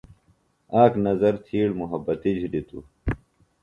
[0.81, 2.83] اک نظر تِھیڑ محبتی جُھلیۡ توۡ۔